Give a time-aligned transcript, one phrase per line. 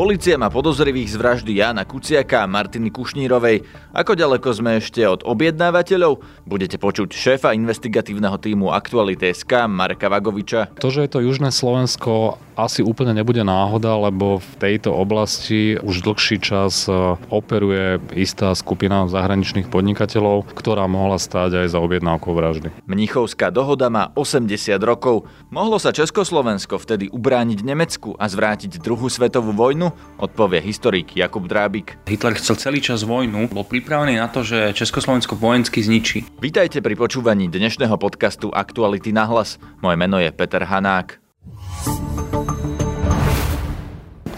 [0.00, 3.68] Polícia má podozrivých z vraždy Jana Kuciaka a Martiny Kušnírovej.
[3.92, 6.24] Ako ďaleko sme ešte od objednávateľov?
[6.48, 10.72] Budete počuť šéfa investigatívneho týmu Aktuality.sk Marka Vagoviča.
[10.80, 16.04] To, že je to Južné Slovensko, asi úplne nebude náhoda, lebo v tejto oblasti už
[16.04, 16.92] dlhší čas e,
[17.32, 22.68] operuje istá skupina zahraničných podnikateľov, ktorá mohla stáť aj za objednávkou vraždy.
[22.84, 24.48] Mnichovská dohoda má 80
[24.84, 25.24] rokov.
[25.48, 29.89] Mohlo sa Československo vtedy ubrániť Nemecku a zvrátiť druhú svetovú vojnu?
[30.18, 31.96] Odpovie historik Jakub Drábik.
[32.04, 36.26] Hitler chcel celý čas vojnu, bol pripravený na to, že Československo vojensky zničí.
[36.42, 39.56] Vítajte pri počúvaní dnešného podcastu Aktuality na hlas.
[39.80, 41.29] Moje meno je Peter Hanák.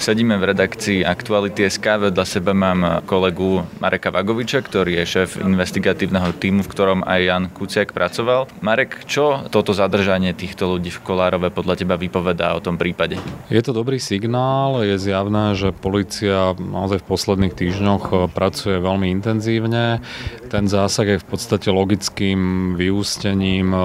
[0.02, 6.34] Sedíme v redakcii Aktuality SK, vedľa seba mám kolegu Mareka Vagoviča, ktorý je šéf investigatívneho
[6.42, 8.50] týmu, v ktorom aj Jan Kuciak pracoval.
[8.66, 13.14] Marek, čo toto zadržanie týchto ľudí v Kolárove podľa teba vypovedá o tom prípade?
[13.46, 20.02] Je to dobrý signál, je zjavné, že policia naozaj v posledných týždňoch pracuje veľmi intenzívne.
[20.50, 23.80] Ten zásah je v podstate logickým vyústením e,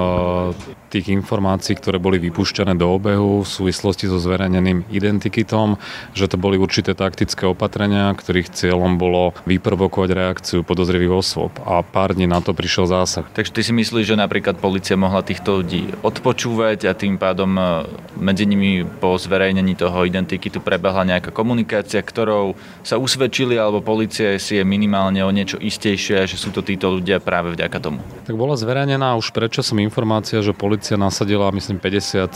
[0.88, 5.78] tých informácií, ktoré boli vypušťané do obehu v súvislosti so zverejneným identikitom
[6.14, 12.16] že to boli určité taktické opatrenia, ktorých cieľom bolo vyprovokovať reakciu podozrivých osôb a pár
[12.16, 13.26] dní na to prišiel zásah.
[13.34, 17.62] Takže ty si myslíš, že napríklad policia mohla týchto ľudí odpočúvať a tým pádom e,
[18.18, 24.36] medzi nimi po zverejnení toho identiky tu prebehla nejaká komunikácia, ktorou sa usvedčili alebo policia
[24.40, 28.00] si je minimálne o niečo istejšia, že sú to títo ľudia práve vďaka tomu.
[28.26, 32.30] Tak bola zverejnená už predčasom informácia, že policia nasadila myslím 57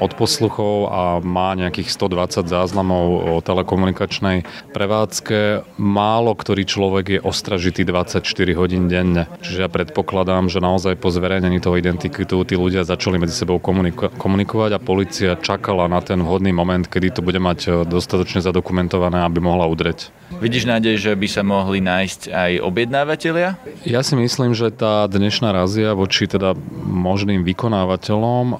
[0.00, 5.66] odposluchov a má nejakých 120 záznamov o telekomunikačnej prevádzke.
[5.76, 8.22] Málo ktorý človek je ostražitý 24
[8.54, 9.26] hodín denne.
[9.42, 14.14] Čiže ja predpokladám, že naozaj po zverejnení toho identitu tí ľudia začali medzi sebou komuniko-
[14.14, 19.26] komunikovať a policia čakala na ten vhodný moment, kedy to bude mať e, dostatočne zadokumentované,
[19.26, 20.17] aby mohla udreť.
[20.28, 23.56] Vidíš nádej, že by sa mohli nájsť aj objednávateľia?
[23.88, 26.52] Ja si myslím, že tá dnešná razia voči teda
[26.84, 28.56] možným vykonávateľom e,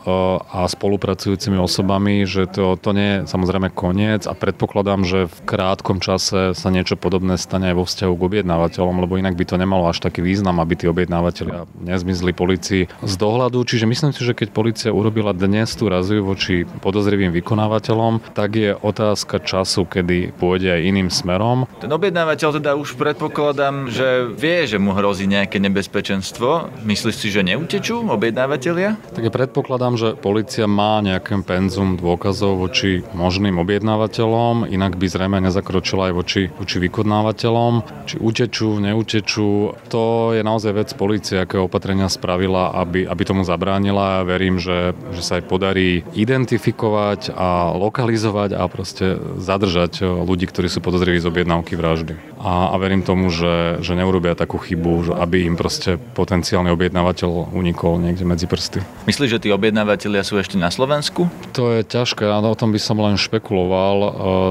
[0.49, 6.01] a spolupracujúcimi osobami, že to, to nie je samozrejme koniec a predpokladám, že v krátkom
[6.01, 9.93] čase sa niečo podobné stane aj vo vzťahu k objednávateľom, lebo inak by to nemalo
[9.93, 13.61] až taký význam, aby tí objednávateľia nezmizli policii z dohľadu.
[13.69, 18.73] Čiže myslím si, že keď policia urobila dnes tú raziu voči podozrivým vykonávateľom, tak je
[18.73, 21.58] otázka času, kedy pôjde aj iným smerom.
[21.83, 26.71] Ten objednávateľ teda už predpokladám, že vie, že mu hrozí nejaké nebezpečenstvo.
[26.87, 29.01] Myslíš si, že neutečú objednávateľia?
[29.11, 35.39] Tak ja predpokladám, že policia má nejaký penzum dôkazov voči možným objednávateľom inak by zrejme
[35.43, 38.07] nezakročila aj voči, voči vykonávateľom.
[38.09, 44.21] Či utečú, neutečú, to je naozaj vec policie, aké opatrenia spravila, aby, aby tomu zabránila.
[44.21, 50.69] Ja verím, že, že sa aj podarí identifikovať a lokalizovať a proste zadržať ľudí, ktorí
[50.69, 52.15] sú podozriví z objednávky vraždy.
[52.39, 57.57] A, a verím tomu, že, že neurobia takú chybu, že aby im proste potenciálny objednávateľ
[57.57, 58.85] unikol niekde medzi prsty.
[59.09, 61.27] Myslíš, že tí objednávateľia sú ešte na Slovensku?
[61.57, 63.97] To je ťažké, o tom by som len špekuloval.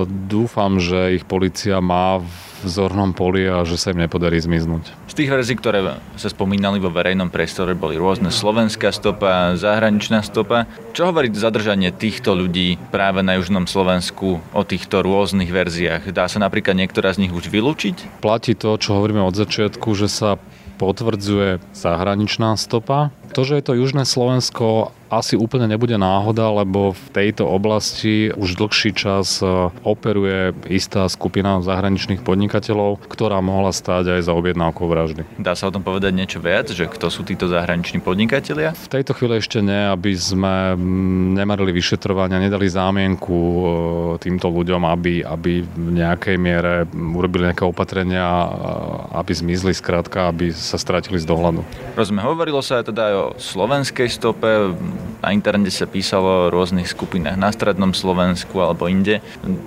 [0.10, 4.90] Dúfam, že ich policia má v zornom poli a že sa im nepodarí zmiznúť.
[5.18, 10.70] Tých verzií, ktoré sa spomínali vo verejnom priestore, boli rôzne slovenská stopa, zahraničná stopa.
[10.94, 16.14] Čo hovorí zadržanie týchto ľudí práve na južnom Slovensku o týchto rôznych verziách?
[16.14, 18.22] Dá sa napríklad niektorá z nich už vylúčiť?
[18.22, 20.38] Platí to, čo hovoríme od začiatku, že sa
[20.78, 23.10] potvrdzuje zahraničná stopa.
[23.34, 28.60] To, že je to južné Slovensko asi úplne nebude náhoda, lebo v tejto oblasti už
[28.60, 29.48] dlhší čas e,
[29.88, 35.22] operuje istá skupina zahraničných podnikateľov, ktorá mohla stáť aj za objednávkou vraždy.
[35.40, 38.76] Dá sa o tom povedať niečo viac, že kto sú títo zahraniční podnikatelia?
[38.76, 40.76] V tejto chvíli ešte nie, aby sme
[41.36, 43.64] nemarili vyšetrovania, nedali zámienku e,
[44.20, 48.50] týmto ľuďom, aby, aby v nejakej miere urobili nejaké opatrenia, e,
[49.16, 51.64] aby zmizli skrátka, aby sa stratili z dohľadu.
[51.96, 54.76] Rozumiem, hovorilo sa teda aj o slovenskej stope,
[55.22, 59.20] na internete sa písalo o rôznych skupinách na strednom Slovensku alebo inde.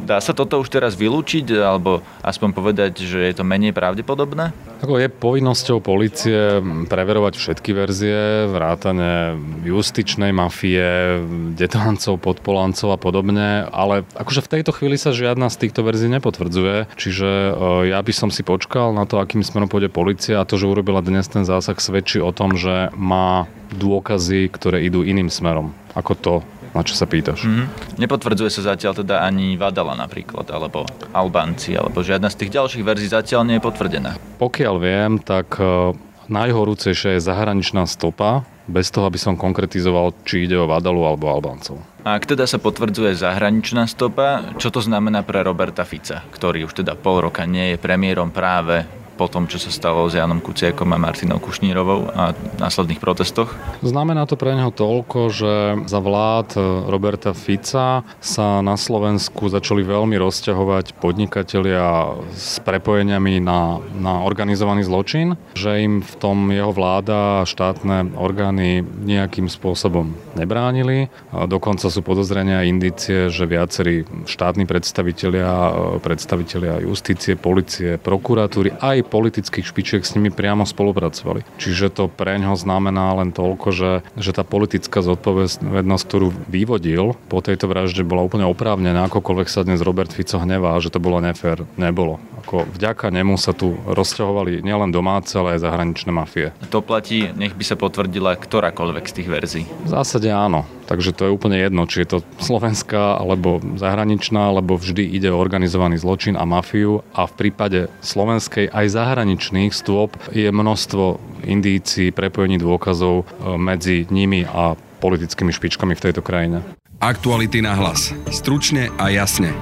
[0.07, 4.55] Dá sa toto už teraz vylúčiť alebo aspoň povedať, že je to menej pravdepodobné?
[4.81, 11.21] Ako je povinnosťou policie preverovať všetky verzie, vrátane justičnej mafie,
[11.53, 16.97] detancov, podpolancov a podobne, ale akože v tejto chvíli sa žiadna z týchto verzií nepotvrdzuje,
[16.97, 17.53] čiže e,
[17.93, 21.05] ja by som si počkal na to, akým smerom pôjde policia a to, že urobila
[21.05, 26.35] dnes ten zásah, svedčí o tom, že má dôkazy, ktoré idú iným smerom ako to,
[26.71, 27.43] na čo sa pýtaš.
[27.45, 27.99] Mm-hmm.
[27.99, 33.11] Nepotvrdzuje sa zatiaľ teda ani Vadala napríklad, alebo Albánci, alebo žiadna z tých ďalších verzií
[33.11, 34.15] zatiaľ nie je potvrdená.
[34.39, 35.95] Pokiaľ viem, tak e,
[36.31, 41.83] najhorúcejšia je zahraničná stopa, bez toho, aby som konkretizoval, či ide o Vadalu alebo Albáncov.
[42.07, 46.81] A ak teda sa potvrdzuje zahraničná stopa, čo to znamená pre Roberta Fica, ktorý už
[46.81, 48.87] teda pol roka nie je premiérom práve
[49.21, 53.53] po tom, čo sa stalo s Janom Kuciakom a Martinou Kušnírovou a následných protestoch?
[53.85, 55.53] Znamená to pre neho toľko, že
[55.85, 56.57] za vlád
[56.89, 65.37] Roberta Fica sa na Slovensku začali veľmi rozťahovať podnikatelia s prepojeniami na, na organizovaný zločin,
[65.53, 71.13] že im v tom jeho vláda a štátne orgány nejakým spôsobom nebránili.
[71.29, 75.53] Dokonca sú podozrenia a indície, že viacerí štátni predstavitelia,
[76.01, 81.43] predstavitelia justície, policie, prokuratúry aj politických špičiek s nimi priamo spolupracovali.
[81.59, 87.43] Čiže to pre ňo znamená len toľko, že, že tá politická zodpovednosť, ktorú vyvodil po
[87.43, 91.67] tejto vražde, bola úplne oprávnená, akokoľvek sa dnes Robert Fico hnevá, že to bolo nefér.
[91.75, 92.23] Nebolo.
[92.47, 96.55] Ako vďaka nemu sa tu rozťahovali nielen domáce, ale aj zahraničné mafie.
[96.71, 99.65] To platí, nech by sa potvrdila ktorákoľvek z tých verzií.
[99.85, 100.63] V zásade áno.
[100.91, 105.39] Takže to je úplne jedno, či je to slovenská alebo zahraničná, lebo vždy ide o
[105.39, 112.59] organizovaný zločin a mafiu a v prípade slovenskej aj zahraničných stôp je množstvo indícií, prepojení
[112.59, 116.67] dôkazov e, medzi nimi a politickými špičkami v tejto krajine.
[116.99, 118.11] Aktuality na hlas.
[118.35, 119.55] Stručne a jasne.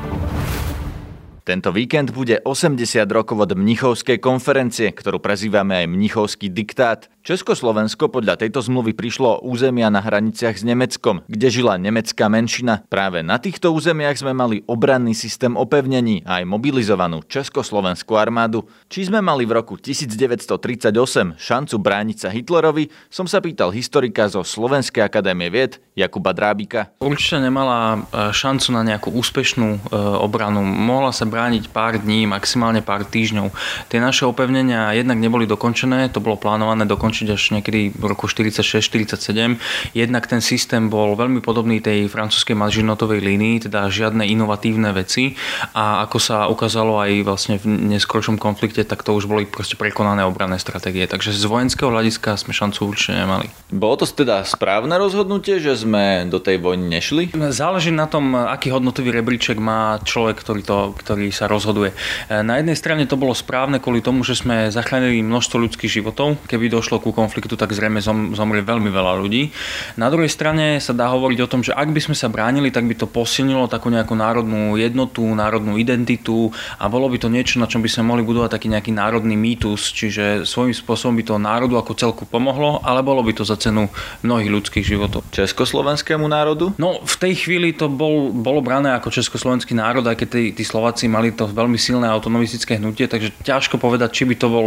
[1.49, 7.09] Tento víkend bude 80 rokov od Mnichovskej konferencie, ktorú prezývame aj Mnichovský diktát.
[7.25, 12.85] Československo podľa tejto zmluvy prišlo územia na hraniciach s Nemeckom, kde žila nemecká menšina.
[12.93, 18.69] Práve na týchto územiach sme mali obranný systém opevnení a aj mobilizovanú Československú armádu.
[18.93, 20.93] Či sme mali v roku 1938
[21.37, 26.93] šancu brániť sa Hitlerovi, som sa pýtal historika zo Slovenskej akadémie vied Jakuba Drábika.
[27.01, 29.79] Určite nemala e, šancu na nejakú úspešnú e,
[30.21, 30.65] obranu.
[30.65, 33.55] Mohla sa brániť pár dní, maximálne pár týždňov.
[33.87, 39.95] Tie naše opevnenia jednak neboli dokončené, to bolo plánované dokončiť až niekedy v roku 46-47.
[39.95, 45.39] Jednak ten systém bol veľmi podobný tej francúzskej Mažinotovej línii, teda žiadne inovatívne veci
[45.79, 50.27] a ako sa ukázalo aj vlastne v neskôršom konflikte, tak to už boli proste prekonané
[50.27, 51.07] obranné stratégie.
[51.07, 53.47] Takže z vojenského hľadiska sme šancu určite nemali.
[53.71, 57.31] Bolo to teda správne rozhodnutie, že sme do tej vojny nešli?
[57.55, 61.93] Záleží na tom, aký hodnotový rebríček má človek, ktorý, to, ktorý sa rozhoduje.
[62.29, 66.39] Na jednej strane to bolo správne kvôli tomu, že sme zachránili množstvo ľudských životov.
[66.47, 69.51] Keby došlo ku konfliktu, tak zrejme zom, zomrie veľmi veľa ľudí.
[69.99, 72.87] Na druhej strane sa dá hovoriť o tom, že ak by sme sa bránili, tak
[72.87, 77.67] by to posilnilo takú nejakú národnú jednotu, národnú identitu a bolo by to niečo, na
[77.67, 81.75] čom by sme mohli budovať taký nejaký národný mýtus, čiže svojím spôsobom by to národu
[81.75, 83.91] ako celku pomohlo, ale bolo by to za cenu
[84.23, 85.27] mnohých ľudských životov.
[85.35, 86.71] Československému národu?
[86.79, 90.63] No, v tej chvíli to bol, bolo brané ako československý národ, aj keď tí, tí
[90.63, 94.67] Slováci mali to veľmi silné autonomistické hnutie, takže ťažko povedať, či by to bol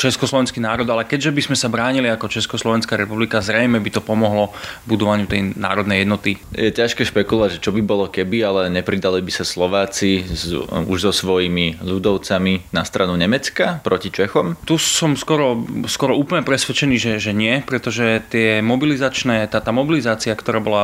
[0.00, 4.54] československý národ, ale keďže by sme sa bránili ako Československá republika, zrejme by to pomohlo
[4.88, 6.40] budovaniu tej národnej jednoty.
[6.56, 11.10] Je ťažké špekulovať, že čo by bolo keby, ale nepridali by sa Slováci z, už
[11.10, 14.56] so svojimi ľudovcami na stranu Nemecka proti Čechom?
[14.64, 20.32] Tu som skoro, skoro úplne presvedčený, že, že nie, pretože tie mobilizačné, tá, tá mobilizácia,
[20.32, 20.82] ktorá bola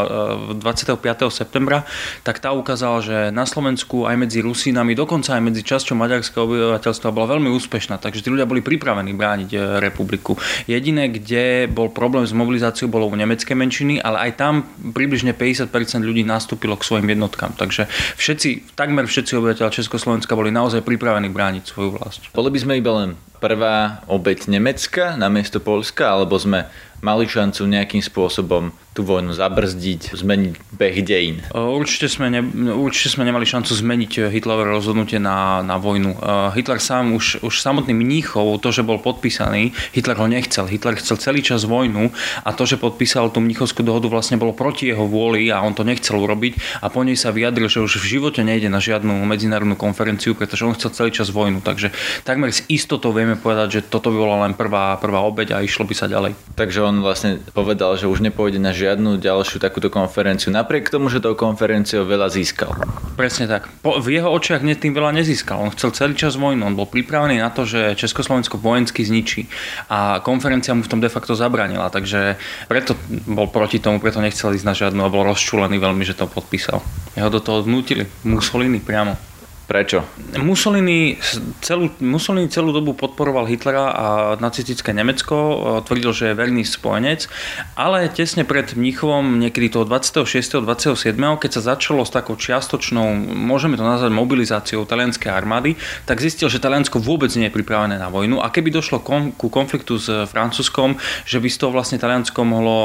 [0.56, 0.98] 25.
[1.00, 1.86] E, septembra,
[2.22, 7.14] tak tá ukázala, že na Slovensku aj medzi Rusínami, dokonca aj medzi časťou maďarského obyvateľstva
[7.14, 10.34] bola veľmi úspešná, takže tí ľudia boli pripravení brániť e, republiku.
[10.66, 15.70] Jediné, kde bol problém s mobilizáciou, bolo u nemecké menšiny, ale aj tam približne 50%
[16.02, 17.54] ľudí nastúpilo k svojim jednotkám.
[17.54, 17.86] Takže
[18.18, 22.26] všetci, takmer všetci obyvateľ Československa boli naozaj pripravení brániť svoju vlast.
[22.34, 26.66] Boli by sme iba len prvá obeď Nemecka na miesto Polska, alebo sme
[27.06, 31.44] mali šancu nejakým spôsobom tú vojnu zabrzdiť, zmeniť beh dejín?
[31.52, 32.40] Určite sme, ne,
[32.72, 36.16] určite sme nemali šancu zmeniť eh, Hitlerové rozhodnutie na, na vojnu.
[36.56, 40.64] Hitler sám, už, už samotný Mníchov, to, že bol podpísaný, Hitler ho nechcel.
[40.64, 42.08] Hitler chcel celý čas vojnu
[42.40, 45.84] a to, že podpísal tú Mníchovskú dohodu, vlastne bolo proti jeho vôli a on to
[45.84, 49.76] nechcel urobiť a po nej sa vyjadril, že už v živote nejde na žiadnu medzinárodnú
[49.76, 51.60] konferenciu, pretože on chcel celý čas vojnu.
[51.60, 51.92] Takže
[52.24, 55.84] takmer s istotou vieme povedať, že toto by bola len prvá, prvá obeď a išlo
[55.84, 56.32] by sa ďalej.
[56.56, 61.18] Takže on vlastne povedal, že už nepôjde na žiadnu ďalšiu takúto konferenciu, napriek tomu, že
[61.18, 62.76] tou konferenciou veľa získal.
[63.16, 63.72] Presne tak.
[63.80, 65.56] Po, v jeho očiach ne, tým veľa nezískal.
[65.56, 66.62] On chcel celý čas vojnu.
[66.62, 69.48] On bol pripravený na to, že Československo vojensky zničí.
[69.88, 71.88] A konferencia mu v tom de facto zabranila.
[71.88, 72.36] Takže
[72.68, 72.92] preto
[73.24, 76.84] bol proti tomu, preto nechcel ísť na žiadnu a bol rozčúlený veľmi, že to podpísal.
[77.16, 79.35] Jeho do toho vnútili Mussolini priamo.
[79.66, 80.06] Prečo?
[80.38, 81.18] Mussolini
[81.58, 84.06] celú, Mussolini celú dobu podporoval Hitlera a
[84.38, 87.26] nacistické Nemecko, tvrdil, že je verný spojenec,
[87.74, 90.62] ale tesne pred Mníchovom, niekedy toho 26.
[90.62, 91.18] 27.
[91.18, 95.74] keď sa začalo s takou čiastočnou, môžeme to nazvať mobilizáciou talianskej armády,
[96.06, 99.50] tak zistil, že Taliansko vôbec nie je pripravené na vojnu a keby došlo kom, ku
[99.50, 100.94] konfliktu s Francúzskom,
[101.26, 102.78] že by z toho vlastne Taliansko mohlo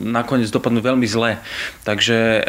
[0.00, 1.36] nakoniec dopadnúť veľmi zle.
[1.84, 2.40] Takže e,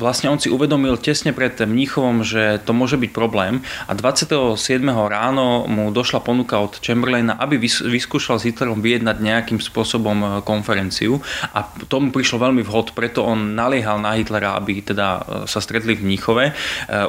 [0.00, 3.58] vlastne on si uvedomil tesne pred Mníchovom, že to môže byť problém
[3.90, 4.54] a 27.
[4.86, 11.18] ráno mu došla ponuka od Chamberlaina, aby vyskúšal s Hitlerom vyjednať nejakým spôsobom e, konferenciu
[11.50, 15.98] a tomu prišlo veľmi vhod, preto on naliehal na Hitlera, aby teda e, sa stretli
[15.98, 16.54] v Mníchove.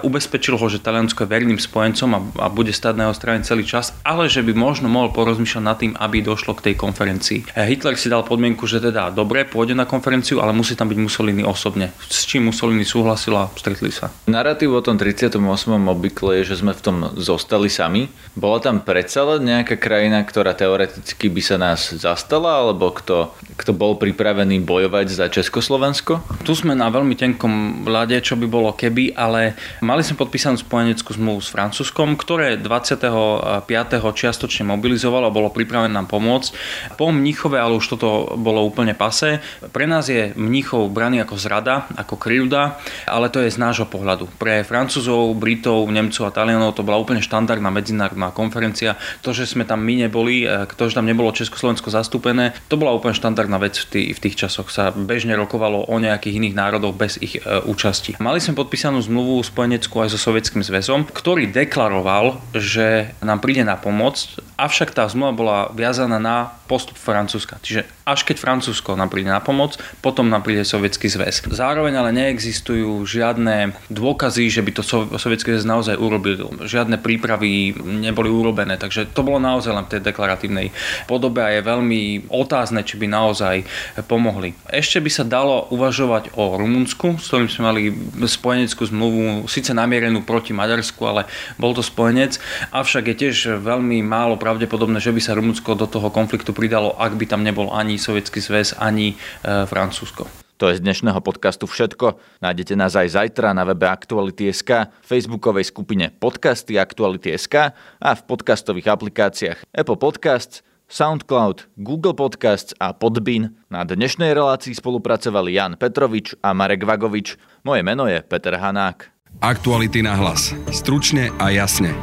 [0.01, 3.93] Ubezpečil ho, že Taliansko je verným spojencom a bude stať na jeho strane celý čas,
[4.01, 7.51] ale že by možno mohol porozmýšľať nad tým, aby došlo k tej konferencii.
[7.53, 11.43] Hitler si dal podmienku, že teda dobre, pôjde na konferenciu, ale musí tam byť Mussolini
[11.43, 11.91] osobne.
[12.07, 14.07] S čím Mussolini súhlasila, stretli sa.
[14.31, 15.36] Narratív o tom 38.
[15.75, 18.07] obvykle je, že sme v tom zostali sami.
[18.38, 23.75] Bola tam predsa len nejaká krajina, ktorá teoreticky by sa nás zastala, alebo kto, kto
[23.75, 26.24] bol pripravený bojovať za Československo?
[26.45, 31.17] Tu sme na veľmi tenkom vláde, čo by bolo keby, ale mali sme podpísanú spojeneckú
[31.17, 33.65] zmluvu s Francúzskom, ktoré 25.
[34.13, 36.50] čiastočne mobilizovalo a bolo pripravené nám pomôcť.
[36.95, 39.41] Po Mníchove, ale už toto bolo úplne pase.
[39.74, 42.77] Pre nás je Mníchov braný ako zrada, ako krivda,
[43.09, 44.29] ale to je z nášho pohľadu.
[44.38, 48.99] Pre Francúzov, Britov, Nemcov a Talianov to bola úplne štandardná medzinárodná konferencia.
[49.23, 52.93] To, že sme tam my neboli, e, to, že tam nebolo Československo zastúpené, to bola
[52.93, 54.69] úplne štandardná vec v, tých, v tých časoch.
[54.73, 58.19] Sa bežne rokovalo o nejakých iných národoch bez ich e, účasti.
[58.19, 63.77] Mali sme podpísanú zmluvu spojeneckú aj so Sovietským zväzom, ktorý deklaroval, že nám príde na
[63.77, 64.25] pomoc,
[64.57, 67.57] avšak tá zmluva bola viazaná na postup Francúzska.
[67.63, 71.47] Čiže až keď Francúzsko nám príde na pomoc, potom nám príde Sovietský zväz.
[71.47, 74.83] Zároveň ale neexistujú žiadne dôkazy, že by to
[75.15, 76.51] Sovietský zväz naozaj urobil.
[76.59, 80.67] Žiadne prípravy neboli urobené, takže to bolo naozaj len v tej deklaratívnej
[81.07, 83.63] podobe a je veľmi otázne, či by naozaj
[84.12, 84.51] pomohli.
[84.67, 87.81] Ešte by sa dalo uvažovať o Rumunsku, s ktorým sme mali
[88.27, 92.41] spojeneckú zmluvu, síce namierenú proti Maďarsku, ale bol to spojenec,
[92.74, 97.13] avšak je tiež veľmi málo pravdepodobné, že by sa Rumunsko do toho konfliktu pridalo, ak
[97.13, 100.25] by tam nebol ani Sovietský zväz, ani e, Francúzsko.
[100.57, 102.17] To je z dnešného podcastu všetko.
[102.41, 109.69] Nájdete nás aj zajtra na webe Aktuality.sk, facebookovej skupine Podcasty Aktuality.sk a v podcastových aplikáciách
[109.69, 113.53] Apple Podcasts, SoundCloud, Google Podcasts a Podbean.
[113.69, 117.37] Na dnešnej relácii spolupracovali Jan Petrovič a Marek Vagovič.
[117.61, 119.13] Moje meno je Peter Hanák.
[119.45, 120.57] Aktuality na hlas.
[120.73, 121.93] Stručne a jasne.